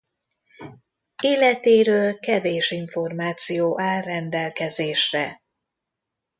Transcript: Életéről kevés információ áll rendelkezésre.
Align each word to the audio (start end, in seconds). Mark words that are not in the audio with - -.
Életéről 1.23 2.19
kevés 2.19 2.71
információ 2.71 3.81
áll 3.81 4.01
rendelkezésre. 4.01 5.41